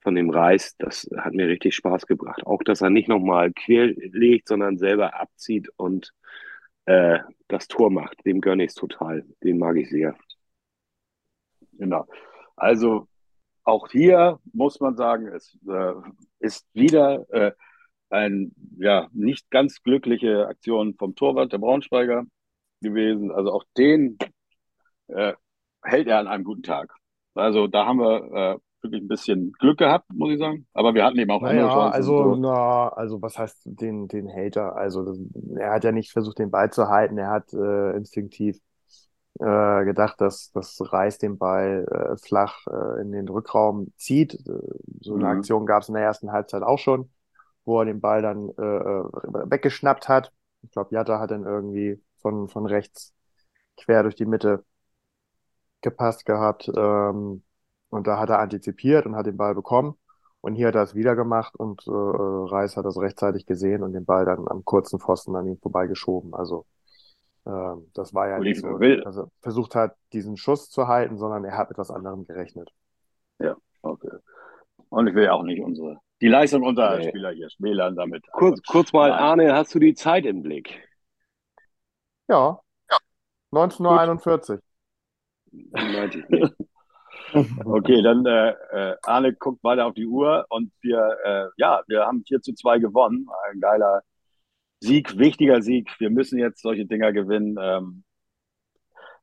[0.00, 0.76] von dem Reis.
[0.78, 2.46] Das hat mir richtig Spaß gebracht.
[2.46, 6.12] Auch, dass er nicht nochmal querlegt, sondern selber abzieht und
[6.86, 8.24] äh, das Tor macht.
[8.26, 9.24] Dem gönne ich es total.
[9.42, 10.14] Den mag ich sehr.
[11.72, 12.06] Genau.
[12.56, 13.08] Also
[13.64, 15.92] auch hier muss man sagen, es äh,
[16.38, 17.52] ist wieder äh,
[18.10, 22.24] eine ja, nicht ganz glückliche Aktion vom Torwart der Braunschweiger
[22.80, 23.32] gewesen.
[23.32, 24.18] Also auch den
[25.08, 25.32] äh,
[25.82, 26.94] hält er an einem guten Tag.
[27.34, 30.66] Also da haben wir äh, wirklich ein bisschen Glück gehabt, muss ich sagen.
[30.72, 31.94] Aber wir hatten eben auch naja, andere Chancen.
[31.94, 32.36] Also, so.
[32.36, 34.76] na, also was heißt den, den Hater?
[34.76, 35.16] Also
[35.56, 37.18] er hat ja nicht versucht, den Ball zu halten.
[37.18, 38.60] Er hat äh, instinktiv
[39.40, 44.34] äh, gedacht, dass das Reis den Ball äh, flach äh, in den Rückraum zieht.
[44.34, 44.60] Äh,
[45.00, 45.30] so eine mhm.
[45.30, 47.10] Aktion gab es in der ersten Halbzeit auch schon,
[47.64, 49.04] wo er den Ball dann äh, äh
[49.50, 50.32] weggeschnappt hat.
[50.62, 53.12] Ich glaube, Jatta hat dann irgendwie von, von rechts
[53.76, 54.64] quer durch die Mitte
[55.80, 56.70] gepasst gehabt.
[56.74, 57.42] Ähm,
[57.90, 59.96] und da hat er antizipiert und hat den Ball bekommen.
[60.40, 63.92] Und hier hat er es wieder gemacht und äh, Reis hat das rechtzeitig gesehen und
[63.92, 66.34] den Ball dann am kurzen Pfosten an ihm vorbeigeschoben.
[66.34, 66.66] Also
[67.44, 71.68] das war ja nicht so, also versucht hat, diesen Schuss zu halten, sondern er hat
[71.68, 72.70] mit was anderem gerechnet.
[73.38, 74.16] Ja, okay.
[74.88, 77.08] Und ich will auch nicht unsere, die Leistung unserer nee.
[77.08, 78.24] Spieler hier schmälern damit.
[78.32, 80.88] Kurz, kurz mal, Arne, hast du die Zeit im Blick?
[82.28, 82.60] Ja.
[82.90, 82.96] ja.
[83.52, 84.60] 19.41
[85.52, 86.54] Uhr.
[87.64, 92.06] Okay, dann äh, äh, Arne guckt weiter auf die Uhr und wir, äh, ja, wir
[92.06, 93.26] haben 4 zu 2 gewonnen.
[93.50, 94.02] Ein geiler
[94.80, 95.90] Sieg, wichtiger Sieg.
[95.98, 97.56] Wir müssen jetzt solche Dinger gewinnen.
[97.60, 98.04] Ähm,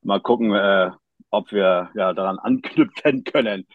[0.02, 0.90] mal gucken, äh,
[1.30, 3.66] ob wir ja daran anknüpfen können.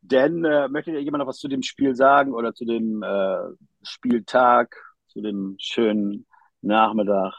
[0.00, 4.76] Denn äh, möchte jemand noch was zu dem Spiel sagen oder zu dem äh, Spieltag,
[5.08, 6.26] zu dem schönen
[6.60, 7.34] Nachmittag?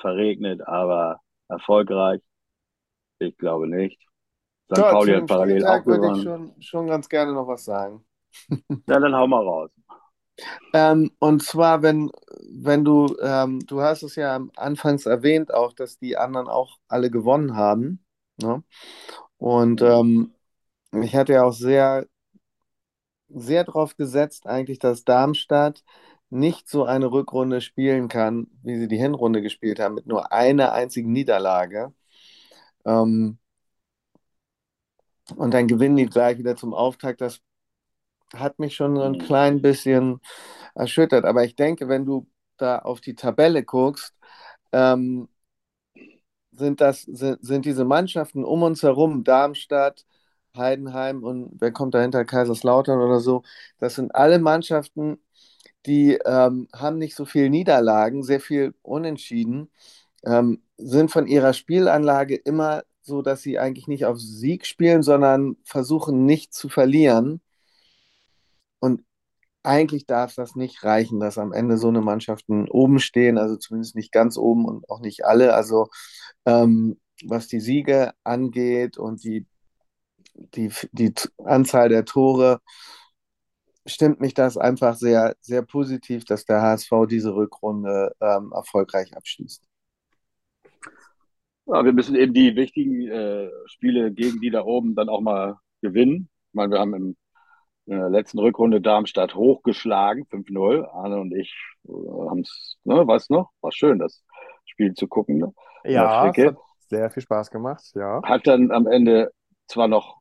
[0.00, 2.20] Verregnet, aber erfolgreich.
[3.18, 4.00] Ich glaube nicht.
[4.66, 4.78] St.
[4.78, 6.02] Ja, Pauli hat parallel auch gewonnen.
[6.02, 8.04] würde ich schon, schon ganz gerne noch was sagen.
[8.48, 9.70] ja, dann hau mal raus.
[10.72, 12.10] Ähm, und zwar, wenn,
[12.50, 17.10] wenn du, ähm, du hast es ja anfangs erwähnt auch, dass die anderen auch alle
[17.10, 18.04] gewonnen haben.
[18.40, 18.62] Ne?
[19.38, 20.32] Und ähm,
[20.92, 22.06] ich hatte ja auch sehr,
[23.28, 25.84] sehr darauf gesetzt, eigentlich, dass Darmstadt
[26.30, 30.72] nicht so eine Rückrunde spielen kann, wie sie die Hinrunde gespielt haben, mit nur einer
[30.72, 31.92] einzigen Niederlage.
[32.84, 33.38] Ähm,
[35.36, 37.20] und dann gewinnen die gleich wieder zum Auftakt.
[37.20, 37.40] Das
[38.34, 39.18] hat mich schon so ein mhm.
[39.18, 40.20] klein bisschen
[40.74, 41.24] erschüttert.
[41.24, 44.14] Aber ich denke, wenn du da auf die Tabelle guckst,
[44.72, 45.28] ähm,
[46.52, 50.04] sind, das, sind, sind diese Mannschaften um uns herum, Darmstadt,
[50.56, 53.42] Heidenheim und wer kommt dahinter, Kaiserslautern oder so,
[53.78, 55.18] das sind alle Mannschaften,
[55.86, 59.70] die ähm, haben nicht so viel Niederlagen, sehr viel Unentschieden,
[60.24, 65.56] ähm, sind von ihrer Spielanlage immer so, dass sie eigentlich nicht auf Sieg spielen, sondern
[65.64, 67.40] versuchen nicht zu verlieren.
[68.80, 69.04] Und
[69.62, 73.96] eigentlich darf das nicht reichen, dass am Ende so eine Mannschaften oben stehen, also zumindest
[73.96, 75.54] nicht ganz oben und auch nicht alle.
[75.54, 75.88] Also
[76.46, 79.46] ähm, was die Siege angeht und die,
[80.34, 81.12] die, die
[81.44, 82.60] Anzahl der Tore,
[83.86, 89.64] stimmt mich das einfach sehr, sehr positiv, dass der HSV diese Rückrunde ähm, erfolgreich abschließt.
[91.66, 95.58] Ja, wir müssen eben die wichtigen äh, Spiele gegen die da oben dann auch mal
[95.82, 96.30] gewinnen.
[96.48, 97.16] Ich meine, wir haben im
[97.88, 100.86] in der letzten Rückrunde Darmstadt hochgeschlagen, 5-0.
[100.92, 101.54] Arne und ich
[101.86, 101.90] äh,
[102.28, 103.50] haben es, ne, weißt noch?
[103.60, 104.22] War schön, das
[104.66, 105.38] Spiel zu gucken.
[105.38, 105.54] Ne?
[105.84, 106.32] Ja,
[106.88, 108.20] sehr viel Spaß gemacht, ja.
[108.24, 109.30] Hat dann am Ende
[109.66, 110.18] zwar noch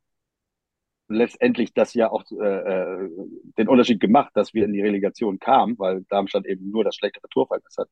[1.10, 3.10] letztendlich das ja auch äh, äh,
[3.58, 7.28] den Unterschied gemacht, dass wir in die Relegation kamen, weil Darmstadt eben nur das schlechtere
[7.30, 7.90] Torverhältnis hat.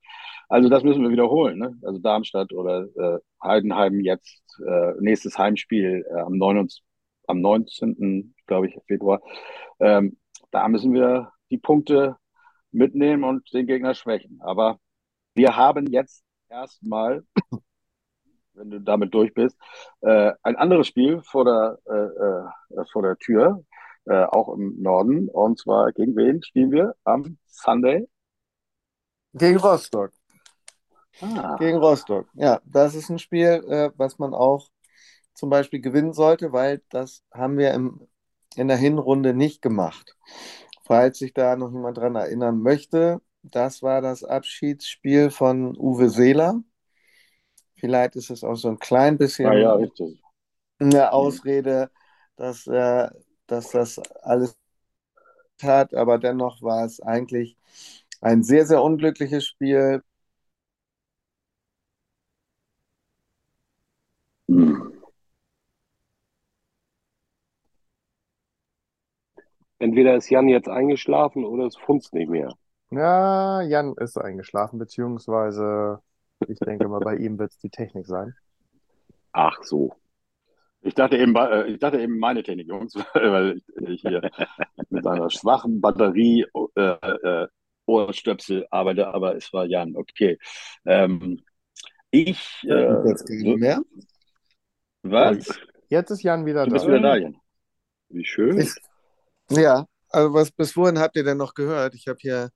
[0.49, 1.57] Also das müssen wir wiederholen.
[1.59, 1.77] Ne?
[1.83, 6.83] Also Darmstadt oder äh, Heidenheim jetzt äh, nächstes Heimspiel äh, am, 29,
[7.27, 8.35] am 19.
[8.47, 9.21] glaube ich Februar.
[9.79, 10.17] Ähm,
[10.51, 12.17] da müssen wir die Punkte
[12.71, 14.39] mitnehmen und den Gegner schwächen.
[14.41, 14.79] Aber
[15.33, 17.23] wir haben jetzt erstmal
[18.55, 19.57] wenn du damit durch bist.
[20.01, 23.63] Äh, ein anderes Spiel vor der, äh, äh, vor der Tür,
[24.05, 25.29] äh, auch im Norden.
[25.29, 28.07] Und zwar gegen wen spielen wir am Sunday?
[29.33, 30.11] Gegen Rostock.
[31.21, 31.55] Ah.
[31.57, 32.27] Gegen Rostock.
[32.33, 34.69] Ja, das ist ein Spiel, äh, was man auch
[35.35, 38.07] zum Beispiel gewinnen sollte, weil das haben wir im,
[38.55, 40.17] in der Hinrunde nicht gemacht.
[40.85, 46.61] Falls sich da noch jemand dran erinnern möchte, das war das Abschiedsspiel von Uwe Seeler
[47.85, 49.89] Vielleicht ist es auch so ein klein bisschen ja, ja,
[50.79, 51.01] eine mhm.
[51.01, 51.91] Ausrede,
[52.35, 53.09] dass, äh,
[53.47, 54.57] dass das alles
[55.61, 57.57] hat, aber dennoch war es eigentlich
[58.21, 60.01] ein sehr, sehr unglückliches Spiel.
[69.85, 72.51] Entweder ist Jan jetzt eingeschlafen oder es funzt nicht mehr.
[72.89, 76.01] Ja, Jan ist eingeschlafen, beziehungsweise
[76.47, 78.33] ich denke mal, bei ihm wird es die Technik sein.
[79.31, 79.93] Ach so.
[80.81, 84.27] Ich dachte eben, äh, ich dachte eben meine Technik, Jungs, weil ich hier
[84.89, 87.47] mit einer schwachen Batterie äh, äh,
[87.85, 90.39] Ohrstöpsel arbeite, aber es war Jan, okay.
[90.83, 91.43] Ähm,
[92.09, 92.65] ich.
[92.67, 93.83] Äh, jetzt nicht mehr.
[95.03, 95.59] Was?
[95.89, 96.77] Jetzt ist Jan wieder du da.
[96.77, 97.37] Du bist wieder da, Jan.
[98.09, 98.59] Wie schön.
[98.59, 98.73] Ich,
[99.49, 101.93] ja, also was bis wohin habt ihr denn noch gehört?
[101.95, 102.49] Ich habe hier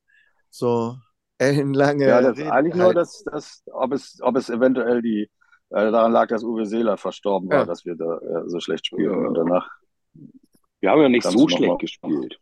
[0.49, 0.95] so
[1.37, 2.07] ellenlange.
[2.07, 5.29] Ja, das Reden eigentlich nur, dass, dass, ob, es, ob es eventuell die,
[5.69, 7.65] äh, daran lag, dass Uwe Seeler verstorben war, ja.
[7.65, 9.25] dass wir da äh, so schlecht spielen.
[9.25, 9.69] Und danach.
[10.81, 11.77] Wir haben ja nicht so schlecht mal.
[11.77, 12.39] gespielt.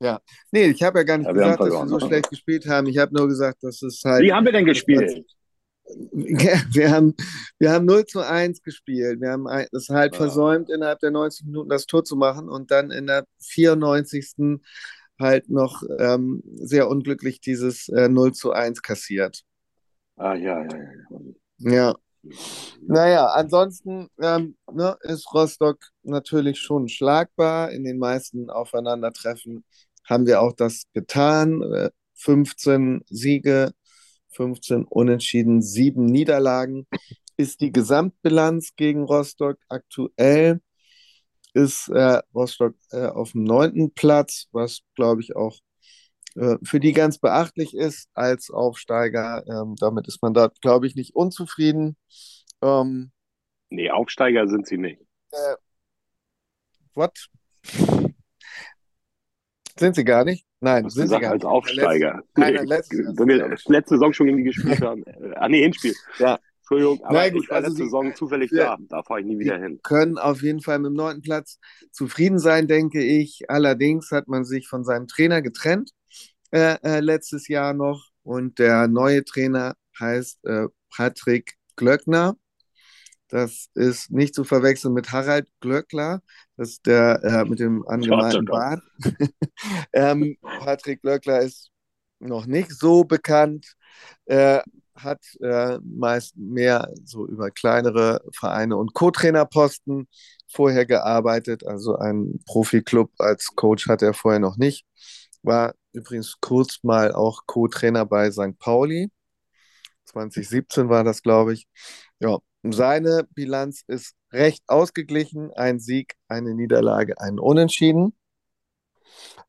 [0.00, 0.20] Ja,
[0.52, 2.06] nee, ich habe ja gar nicht ja, gesagt, dass wir so ne?
[2.06, 2.86] schlecht gespielt haben.
[2.86, 4.22] Ich habe nur gesagt, dass es halt.
[4.22, 5.24] Wie haben wir denn gespielt?
[6.12, 7.14] Wir haben,
[7.58, 9.20] wir haben 0 zu 1 gespielt.
[9.20, 10.18] Wir haben es halt ja.
[10.18, 14.60] versäumt, innerhalb der 90 Minuten das Tor zu machen und dann in der 94
[15.18, 19.42] halt noch ähm, sehr unglücklich dieses äh, 0 zu 1 kassiert.
[20.16, 20.78] Ah, ja, ja,
[21.10, 21.18] ja.
[21.58, 21.94] Ja.
[22.86, 27.70] Naja, ansonsten ähm, ne, ist Rostock natürlich schon schlagbar.
[27.70, 29.64] In den meisten Aufeinandertreffen
[30.04, 31.62] haben wir auch das getan.
[31.62, 33.72] Äh, 15 Siege,
[34.38, 36.86] 15 Unentschieden, 7 Niederlagen
[37.36, 40.60] ist die Gesamtbilanz gegen Rostock aktuell
[41.54, 45.58] ist äh, Rostock äh, auf dem neunten Platz, was glaube ich auch
[46.36, 49.44] äh, für die ganz beachtlich ist als Aufsteiger.
[49.48, 51.96] Ähm, damit ist man da, glaube ich, nicht unzufrieden.
[52.62, 53.10] Ähm,
[53.70, 55.00] nee, Aufsteiger sind sie nicht.
[55.32, 55.56] Äh,
[56.94, 57.28] what?
[59.78, 60.47] Sind sie gar nicht?
[60.60, 61.44] Nein, Was sind sie gar als.
[61.44, 62.22] Aufsteiger.
[62.36, 65.04] Letzte, letzte, Wenn wir letzte Saison schon gegen die gespielt haben.
[65.36, 65.94] ah, nee, Hinspiel.
[66.18, 66.38] Ja.
[66.60, 68.78] Entschuldigung, aber Nein, gut, ich war also letzte sie, Saison zufällig ja, da.
[68.88, 69.80] Da fahre ich nie wieder hin.
[69.82, 71.58] können auf jeden Fall mit dem neunten Platz
[71.92, 73.48] zufrieden sein, denke ich.
[73.48, 75.92] Allerdings hat man sich von seinem Trainer getrennt
[76.50, 78.08] äh, äh, letztes Jahr noch.
[78.22, 82.36] Und der neue Trainer heißt äh, Patrick Glöckner.
[83.28, 86.20] Das ist nicht zu verwechseln mit Harald Glöckler,
[86.56, 88.82] das ist der äh, mit dem angemalten Bart.
[89.92, 91.70] ähm, Patrick Glöckler ist
[92.20, 93.74] noch nicht so bekannt,
[94.26, 94.60] äh,
[94.94, 100.08] hat äh, meist mehr so über kleinere Vereine und Co-Trainerposten
[100.50, 101.66] vorher gearbeitet.
[101.66, 104.86] Also ein Profi-Club als Coach hat er vorher noch nicht.
[105.42, 108.58] War übrigens kurz mal auch Co-Trainer bei St.
[108.58, 109.10] Pauli.
[110.06, 111.68] 2017 war das, glaube ich.
[112.20, 112.38] Ja,
[112.72, 115.52] seine Bilanz ist recht ausgeglichen.
[115.52, 118.14] Ein Sieg, eine Niederlage, ein Unentschieden.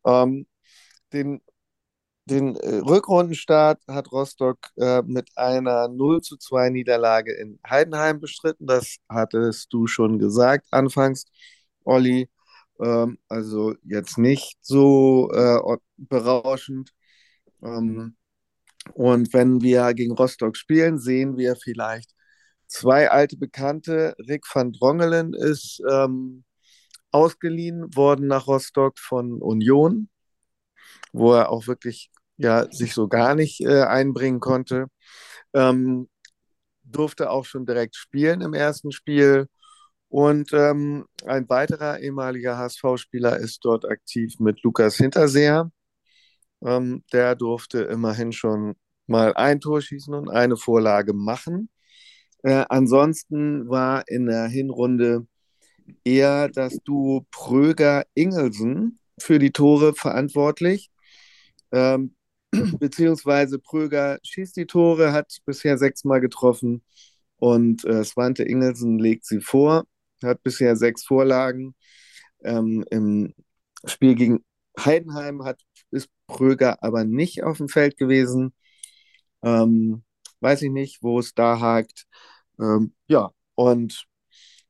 [0.05, 0.47] Ähm,
[1.13, 1.41] den
[2.29, 8.67] den äh, Rückrundenstart hat Rostock äh, mit einer 0 zu 2 Niederlage in Heidenheim bestritten.
[8.67, 11.25] Das hattest du schon gesagt anfangs,
[11.86, 12.29] Olli.
[12.79, 16.91] Ähm, also jetzt nicht so äh, berauschend.
[17.63, 18.15] Ähm,
[18.93, 22.12] und wenn wir gegen Rostock spielen, sehen wir vielleicht
[22.69, 24.15] zwei alte Bekannte.
[24.27, 26.45] Rick van Drongelen ist ähm,
[27.12, 30.10] ausgeliehen worden nach Rostock von Union,
[31.13, 34.88] wo er auch wirklich ja sich so gar nicht äh, einbringen konnte.
[35.53, 36.10] Ähm,
[36.84, 39.47] durfte auch schon direkt spielen im ersten Spiel.
[40.10, 45.71] Und ähm, ein weiterer ehemaliger HSV-Spieler ist dort aktiv mit Lukas Hinterseher.
[46.63, 48.75] Ähm, der durfte immerhin schon
[49.08, 51.69] mal ein Tor schießen und eine Vorlage machen.
[52.43, 55.28] Äh, ansonsten war in der Hinrunde
[56.04, 60.91] eher das Duo Pröger-Ingelsen für die Tore verantwortlich.
[61.71, 62.15] Ähm,
[62.80, 66.84] beziehungsweise Pröger schießt die Tore, hat bisher sechsmal getroffen
[67.38, 69.86] und äh, Svante Ingelsen legt sie vor,
[70.23, 71.75] hat bisher sechs Vorlagen.
[72.43, 73.34] Ähm, Im
[73.86, 74.43] Spiel gegen
[74.80, 78.54] Heidenheim hat, ist Pröger aber nicht auf dem Feld gewesen.
[79.43, 80.04] Ähm,
[80.41, 82.06] weiß ich nicht, wo es da hakt.
[82.60, 84.06] Ähm, ja, und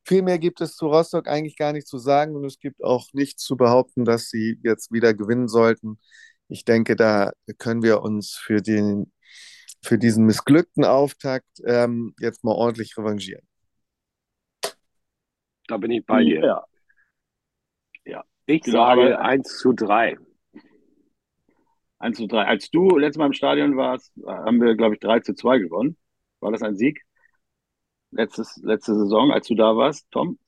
[0.04, 3.06] viel mehr gibt es zu Rostock eigentlich gar nicht zu sagen und es gibt auch
[3.12, 5.98] nichts zu behaupten, dass sie jetzt wieder gewinnen sollten
[6.50, 9.12] ich denke, da können wir uns für, den,
[9.82, 13.46] für diesen missglückten Auftakt ähm, jetzt mal ordentlich revanchieren.
[15.68, 16.44] Da bin ich bei dir.
[16.44, 16.64] Ja.
[18.04, 18.24] ja.
[18.46, 20.18] Ich genau, sage 1 zu 3.
[22.00, 22.44] 1 zu 3.
[22.44, 25.96] Als du letztes Mal im Stadion warst, haben wir, glaube ich, 3 zu 2 gewonnen.
[26.40, 27.02] War das ein Sieg?
[28.10, 30.38] Letztes, letzte Saison, als du da warst, Tom?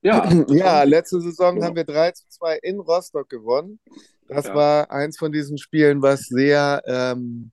[0.00, 1.64] Ja, ja letzte Saison ja.
[1.64, 3.80] haben wir 3 zu 2 in Rostock gewonnen.
[4.28, 4.54] Das ja.
[4.54, 7.50] war eins von diesen Spielen, was sehr, ähm,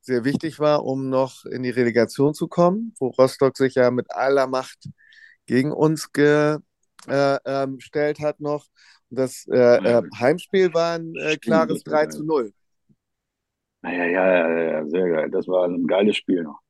[0.00, 4.10] sehr wichtig war, um noch in die Relegation zu kommen, wo Rostock sich ja mit
[4.10, 4.88] aller Macht
[5.46, 6.62] gegen uns gestellt
[7.06, 7.78] äh, ähm,
[8.20, 8.66] hat noch.
[9.10, 12.52] Das äh, äh, Heimspiel war ein äh, klares 3 zu 0.
[13.82, 15.30] Ja, ja, ja, sehr geil.
[15.30, 16.60] Das war ein geiles Spiel noch.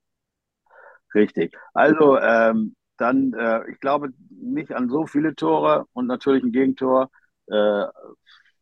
[1.15, 1.57] Richtig.
[1.75, 7.11] Also, ähm, dann, äh, ich glaube nicht an so viele Tore und natürlich ein Gegentor.
[7.47, 7.87] Äh,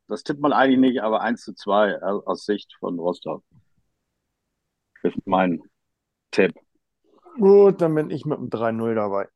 [0.07, 3.45] das tippt man eigentlich nicht, aber 1 zu 2 aus Sicht von Rostock.
[5.03, 5.63] Das ist mein
[6.31, 6.55] Tipp.
[7.39, 9.29] Gut, dann bin ich mit dem 3-0 dabei.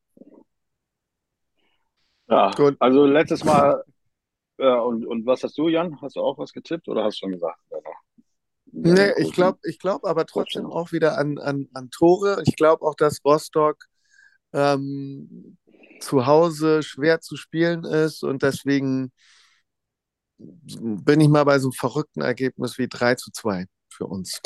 [2.29, 2.77] Ja, Gut.
[2.81, 3.85] also letztes Mal,
[4.59, 6.01] äh, und, und was hast du, Jan?
[6.01, 7.61] Hast du auch was getippt oder hast du schon gesagt?
[8.72, 12.42] Nee, ich glaube ich glaub aber trotzdem auch wieder an, an, an Tore.
[12.46, 13.85] Ich glaube auch, dass Rostock
[14.54, 15.58] ähm,
[16.00, 19.12] zu Hause schwer zu spielen ist und deswegen
[20.38, 24.40] bin ich mal bei so einem verrückten Ergebnis wie 3 zu 2 für uns.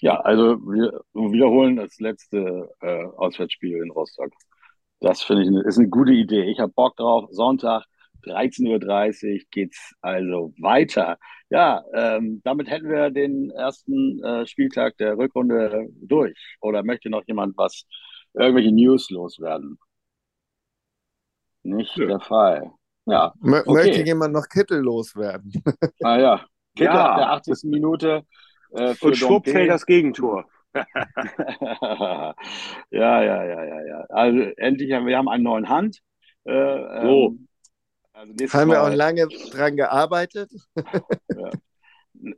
[0.00, 4.30] Ja, also wir wiederholen das letzte äh, Auswärtsspiel in Rostock.
[5.00, 6.44] Das finde ich ist eine gute Idee.
[6.44, 7.28] Ich habe Bock drauf.
[7.30, 7.84] Sonntag
[8.24, 11.18] 13.30 Uhr geht's also weiter.
[11.50, 16.34] Ja, ähm, damit hätten wir den ersten äh, Spieltag der Rückrunde durch.
[16.60, 17.84] Oder möchte noch jemand was,
[18.32, 19.78] irgendwelche News loswerden?
[21.62, 22.06] Nicht ja.
[22.06, 22.70] der Fall.
[23.06, 23.34] Ja.
[23.42, 23.72] M okay.
[23.72, 25.52] Möchte jemand noch Kittel loswerden?
[26.02, 26.46] Ah ja.
[26.74, 27.10] Kittel ja.
[27.10, 27.70] ab der 80.
[27.70, 28.22] Minute.
[28.72, 30.46] Äh, Und schwupp fällt das Gegentor.
[30.74, 32.34] ja,
[32.90, 34.00] ja, ja, ja, ja.
[34.08, 36.00] Also endlich haben wir haben einen neuen Hand.
[36.44, 37.28] Äh, so.
[37.28, 37.48] Ähm,
[38.24, 40.50] also haben wir auch lange dran gearbeitet.
[40.76, 41.50] ja.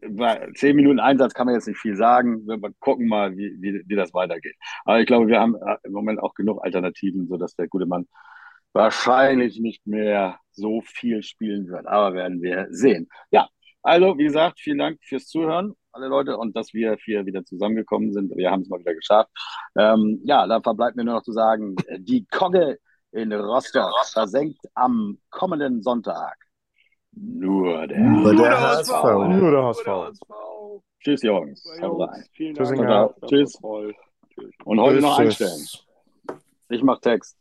[0.08, 2.46] bei zehn Minuten Einsatz kann man jetzt nicht viel sagen.
[2.46, 4.56] Wir gucken mal, wie, wie, wie das weitergeht.
[4.84, 8.06] Aber ich glaube, wir haben äh, im Moment auch genug Alternativen, sodass der gute Mann
[8.72, 11.86] wahrscheinlich nicht mehr so viel spielen wird.
[11.86, 13.08] Aber werden wir sehen.
[13.30, 13.48] Ja,
[13.82, 18.12] also wie gesagt, vielen Dank fürs Zuhören, alle Leute, und dass wir hier wieder zusammengekommen
[18.12, 18.36] sind.
[18.36, 19.30] Wir haben es mal wieder geschafft.
[19.78, 22.78] Ähm, ja, da verbleibt mir nur noch zu sagen, die Kogge
[23.16, 26.36] in Rostock versenkt am kommenden Sonntag
[27.16, 29.02] nur der, Nur nur der HSV.
[29.40, 29.88] Nur der HSV.
[31.00, 31.62] Tschüss, Jungs.
[32.34, 32.70] Tschüss.
[32.70, 33.14] Inga.
[34.64, 35.66] Und heute noch einstellen.
[36.68, 37.38] Ich mach Text.